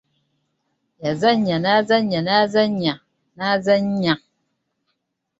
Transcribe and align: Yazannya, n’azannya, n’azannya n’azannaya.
Yazannya, 1.05 1.55
n’azannya, 1.63 2.19
n’azannya 2.25 2.93
n’azannaya. 3.37 4.13